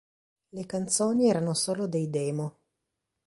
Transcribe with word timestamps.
Le 0.49 0.65
canzoni 0.65 1.27
erano 1.29 1.53
solo 1.53 1.85
dei 1.85 2.09
demo. 2.09 2.57